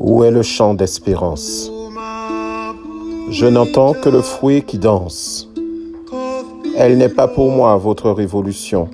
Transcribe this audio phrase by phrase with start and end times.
[0.00, 1.70] Où est le chant d'espérance?
[3.30, 5.48] Je n'entends que le fouet qui danse.
[6.76, 8.88] Elle n'est pas pour moi votre révolution.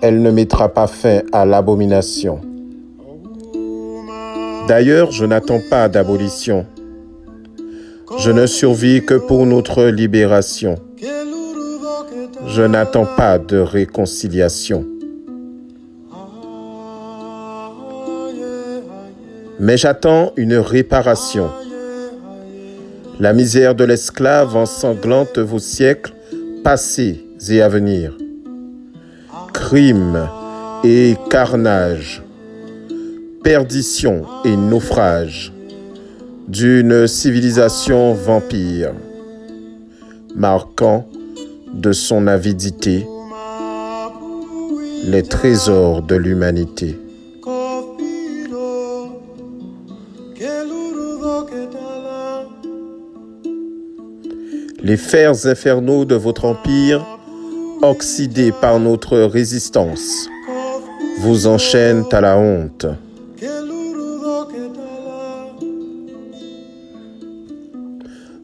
[0.00, 2.40] Elle ne mettra pas fin à l'abomination.
[4.68, 6.64] D'ailleurs, je n'attends pas d'abolition.
[8.18, 10.76] Je ne survis que pour notre libération.
[12.46, 14.86] Je n'attends pas de réconciliation.
[19.60, 21.50] Mais j'attends une réparation.
[23.20, 26.12] La misère de l'esclave ensanglante vos siècles
[26.64, 28.16] passés et à venir.
[29.52, 30.28] Crimes
[30.82, 32.22] et carnage,
[33.42, 35.52] perdition et naufrage
[36.48, 38.92] d'une civilisation vampire,
[40.34, 41.06] marquant
[41.72, 43.06] de son avidité
[45.06, 46.98] les trésors de l'humanité.
[54.82, 57.04] Les fers infernaux de votre empire,
[57.82, 60.28] oxydés par notre résistance,
[61.20, 62.86] vous enchaînent à la honte.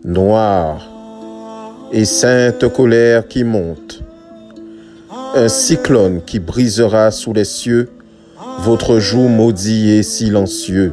[0.03, 0.89] Noire
[1.93, 4.03] et sainte colère qui monte,
[5.35, 7.91] un cyclone qui brisera sous les cieux
[8.61, 10.93] votre joug maudit et silencieux.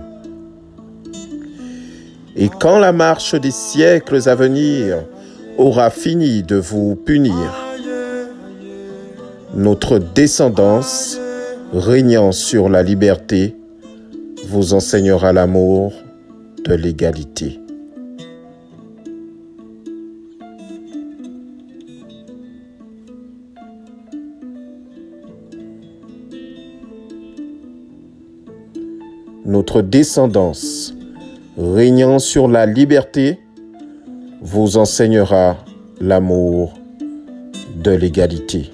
[2.40, 5.04] Et quand la marche des siècles à venir
[5.58, 7.34] aura fini de vous punir,
[9.56, 11.20] notre descendance,
[11.74, 13.56] régnant sur la liberté,
[14.46, 15.94] vous enseignera l'amour
[16.64, 17.60] de l'égalité.
[29.44, 30.97] Notre descendance,
[31.57, 33.40] régnant sur la liberté,
[34.41, 35.57] vous enseignera
[36.00, 36.73] l'amour
[37.75, 38.72] de l'égalité.